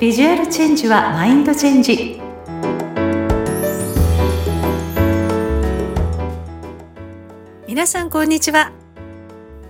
[0.00, 2.18] ビジュアルチェンジはマインドチェンジ。
[7.68, 8.72] 皆さんこんにちは。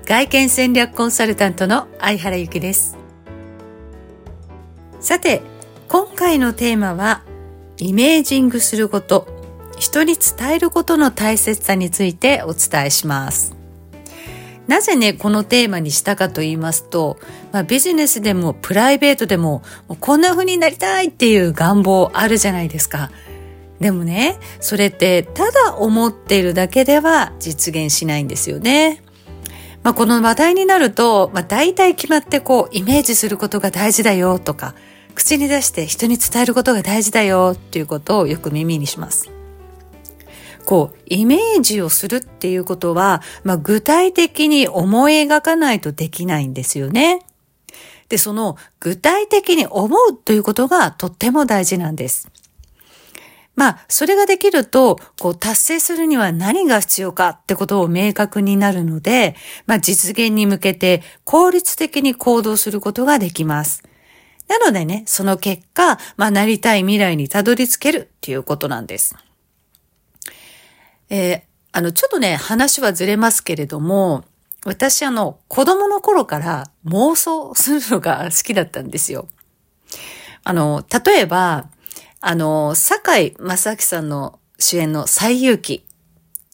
[0.04, 2.96] 外見戦略コンサルタントの相原由紀です。
[5.00, 5.42] さて
[5.88, 7.24] 今回のテーマは
[7.78, 9.26] イメージングすること
[9.80, 13.59] 人に伝えることの大切さについてお伝えします。
[14.66, 17.18] なぜね、このテーマにしたかと言いますと、
[17.52, 23.10] まあ、ビジネスでもプライベートでももこんな風になりたいっていう願望あるじゃないですか。
[23.80, 29.02] でもね、それってただ思っているだけでは実現しないんですよね。
[29.82, 34.74] まあ、この話題になると、まあ、大体決まってこう、イメージすることが大事だよとか、
[35.14, 39.29] 口に出して人に伝えることが大事だよっていうことをよく耳にします。
[40.70, 47.26] こう、イメージをするっていうことは、まあ、具体的に思い描かないとできないんですよね。
[48.08, 52.28] で、その具体的に思うということがとっても大事なんです。
[53.56, 59.34] まあ、それができると、こう、達成するには何が必要かってことを明確になるので、
[59.66, 63.82] まあ、実現に向けて効率的に行動することができます。
[64.46, 69.16] なのでね、その結果、まあ、なりたい未来にたどり着けるっていうことなんです。
[71.10, 74.24] えー、あの、ちょっとね、話はずれますけれども、
[74.64, 79.28] 私あの、子供の頃から妄想するのが好きだったんですよ。
[80.44, 81.68] あの、例えば、
[82.20, 85.84] あの、坂井正明さんの主演の最勇気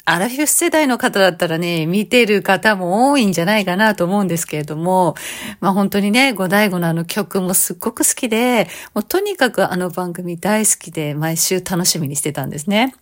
[0.08, 5.16] アラフィフ世代の方だったらね、見てる方も多いんじゃないかなと思うんですけれども、
[5.58, 12.94] まあ本当にね、五大五のあの曲もすっごく好きで、もうとにかくあの番組大好きで毎週楽しみにしてたんですね。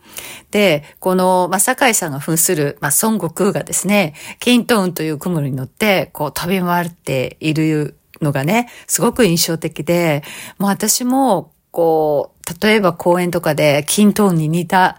[0.51, 10.23] で、この、まあ坂井さんが扮する、まあ孫悟空がですね、キントーンという雲に乗って、こう飛び回っているのがね、すごく印象的で、
[10.59, 14.99] もう私も、こう、例えば公園とかでキントーンに似た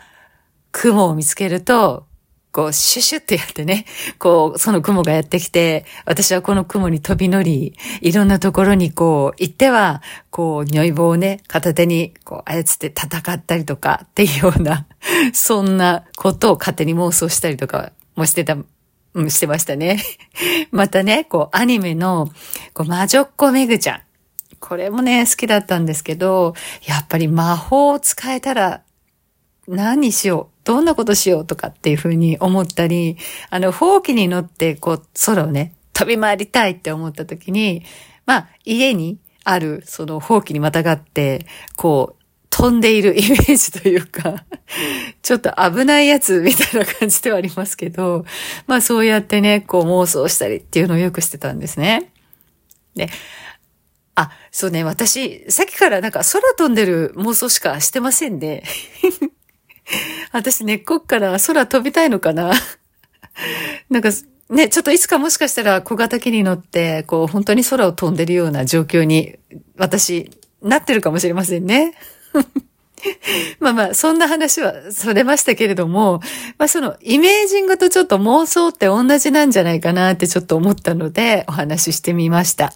[0.78, 2.06] 雲を見つけると、
[2.52, 3.86] こう、シュシュってやってね、
[4.19, 14.85] こう、その雲がやってきて、私はこの雲に飛び乗り、いろんなところにこう、行っては、こう、如意棒をね、片手にこう、操って戦ったりとかっていうような、
[15.34, 18.58] そんなことを勝手に妄想したりとかもしてた、
[19.14, 20.03] うん、してましたね。
[20.72, 22.30] またね、こう、アニメの、
[22.74, 24.02] こう、魔女っ子めぐちゃん。
[24.59, 26.53] これもね、好きだったんですけど、
[26.85, 28.81] やっぱり魔法を使えたら
[29.68, 33.18] 何しようどんなことしようとかっていうふうに思ったり、
[33.52, 37.84] あの、放棄に乗ってこう、空をね、飛び回りたいって思った時に、
[38.26, 41.46] まあ、家にある、その、放棄にまたがって、
[41.76, 44.46] こう、飛んでいる イメージというか
[45.22, 48.24] ちょっと危ないやつみたいな感じではありますけど、
[48.66, 52.14] まあそうやってね、こう妄想したりっていうのをよくしてたんですね。
[52.96, 53.09] で、
[54.16, 58.64] あ、そうね、私、さっきからなんか空飛んでる妄想しかしてませんで、
[59.22, 59.30] ね、
[60.31, 62.51] 私根っこから空飛びたいのかな
[63.90, 64.09] なんか、
[64.50, 69.38] ね、ちょっといつかもしかしたら小型機に乗って、こう、本当に空を飛んでるような状況に、
[69.78, 70.31] 私、
[70.62, 71.94] なってるかもしれませんね。
[73.59, 76.22] まあまあ、そんな話はそれましたけれども、
[76.57, 82.73] まあそのイメージングとちょっと妄想って同じなんじゃないかなってちょっと思ったのでお話ししてみました。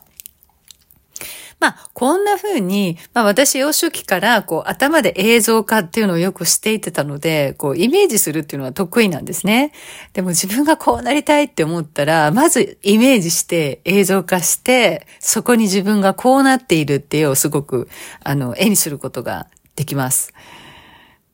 [1.60, 9.74] まあ、こんな風に、まあ私幼少期からこう頭で映像化っていうのをよくしていてたので、こうイメージするっていうのは得意なんですね。
[10.14, 17.90] でも自分がこうなりたいって思ったら、まずイメージして映像化して、そこに自分がこうなっているっていうのをすごく、
[18.24, 20.34] あの、絵にすることができます。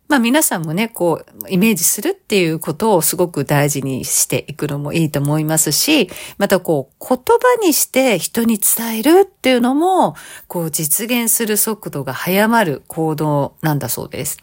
[0.08, 10.16] まあ皆さんもね、こう、イメージするっていうことをすごく大事にしていくのもいいと思いますし、またこう、言葉にして人に伝えるっていうのも、
[10.48, 14.38] こう、実現する速度が早まる行動なんだそうです。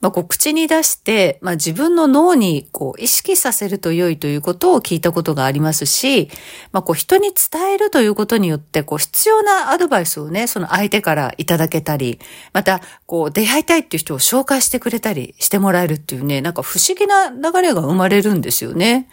[0.00, 6.30] まあ、こう口に出して、まあ、自分の脳にこう意識させると良いということを聞いたことがありますし、
[6.72, 12.18] まあ、こう人に伝えるということによってこう必要なアドバイスをね、その相手からいただけたり、
[12.54, 19.08] またこう出会いたいっていう人を紹介してくれたりしてもらえるっていうね、なんか不思議な流れが生まれるんですよね。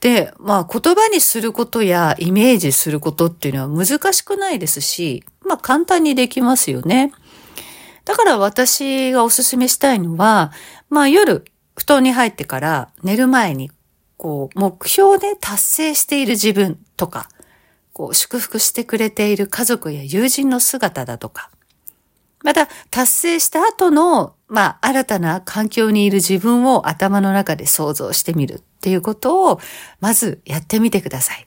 [0.00, 7.12] で、まあ言葉にすることやイメージすることっていうのは難しくないですし、まあ簡単にできますよね。
[8.10, 10.50] だから私がおすすめしたいのは、
[10.88, 11.44] まあ夜、
[11.76, 13.70] 布団に入ってから寝る前に、
[14.16, 17.28] こう、目標で達成している自分とか、
[17.92, 21.50] こう、祝福してくれている家族や友人の姿だとか、
[22.42, 29.60] また、達成した後の、まあ、新たな環境にいる自分を頭の中で想像してみるっていうことを、
[30.00, 31.46] まずやってみてください。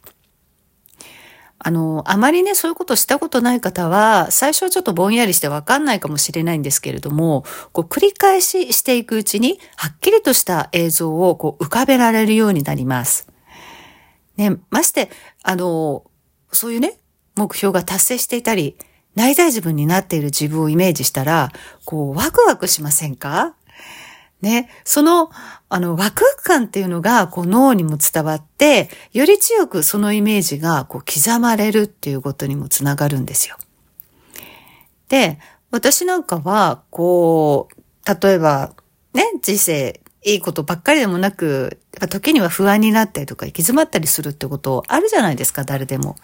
[1.65, 13.27] あの、あまりね、そういうことしたことない方は、最初はちょっとぼんやりしてわかんないかもしれないんですけれども、こう繰り返ししていくうちに、はっきりとした映像をこう浮かべられるようになります。
[14.36, 15.10] ね、まして、
[15.42, 16.04] あの、
[16.51, 17.00] そういうね、
[17.36, 18.77] 目標が達成していたり、
[19.15, 21.51] なりたい自分になっている自分をイメージしたら、
[21.86, 23.56] こう、ワクワクしませんか？
[24.43, 25.31] ね、その、
[25.69, 33.57] あの、ワクワク感っていうのが、こう、脳にも伝わって、より強くそのイメージが、こう、刻まれるっていうことにもつながるんですよ。
[35.07, 35.39] で、
[35.71, 38.73] 私なんかは、こう、例えば、
[39.13, 41.79] ね、人生、いいことばっかりでもなく、
[42.09, 46.17] 時には不安になったりとか行き詰まったりするってことあるじゃないですか、誰でも。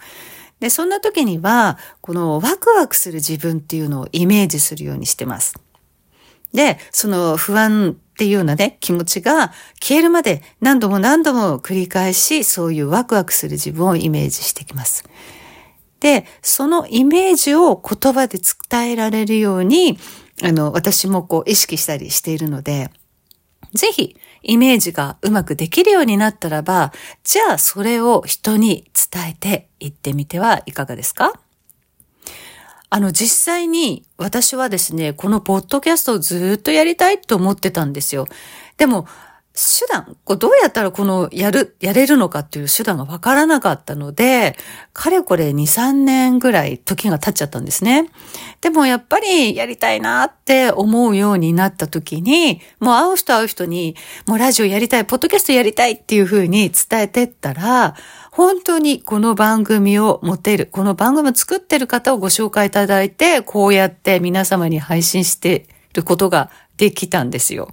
[0.60, 5.54] で、そんな時には、このワクワクする自分っていうのをイメージするようにしてます。
[6.52, 15.04] で、その不安っていうようなね、気持ちが消えるまで何度も何度も繰り返し、そういうワクワクする自分をイメージしてきます。
[16.00, 18.38] で、そのイメージを言葉で
[18.70, 19.98] 伝えられるように、
[20.42, 22.90] あの、私もこう意識したりしているので、
[23.74, 26.92] ぜひ、イメージがうまくできるようになったらば、
[27.22, 31.34] じゃあそれを人に伝えていってみてはいかがですか？
[32.90, 38.26] あの、実際に私はですね、このポッドキャストをずっとやりたいと思ってたんですよ。
[38.76, 39.06] でも、
[39.52, 44.56] 手段、こうどうやったらこのやる、やれるのかっていう手段がわからなかったので、
[44.92, 48.10] かれこれ2、3年ぐらい時が経っちゃったんですね。
[48.60, 53.96] でもやっぱりやりたいなって思うようになった時に、もう会う人会う人に、
[54.26, 57.94] もうラジオやりたい、ポッドキャストやりたいっていうふうに伝えてったら、
[58.30, 67.72] 本当にこの番組を持てる、この番組を作ってる方をご紹介いただいて、こうやって皆様に配信してることができたんですよ。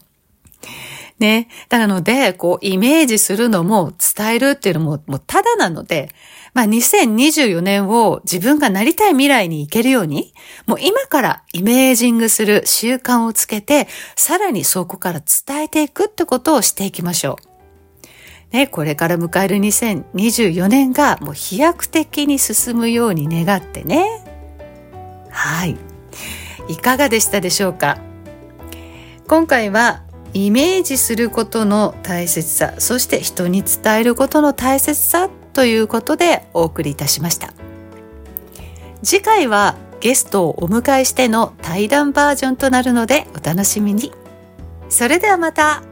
[1.20, 1.48] ね。
[1.70, 6.10] なので、こう、イメージするのも伝えるっていうのも、もうただなので、
[6.54, 10.34] まあ、2024年を自分がなりたい未来に行けるように、
[10.66, 17.47] もう今からイメージングする習慣をつけて、さらにそこから伝えていくってことをしていきましょう。
[18.52, 24.24] ね、これから迎える2024年がもう飛躍的に進むように願ってね。
[25.30, 25.78] はい。
[26.68, 27.98] いかがでしたでしょうか？
[29.28, 30.04] 今回は
[30.34, 37.54] イメージすることの大切さそして人に伝えることの大切さということでお送りいたしました
[39.04, 44.14] 次回はゲストをお迎えしての対談バージョンとなるのでお楽しみに
[44.90, 45.84] それではまた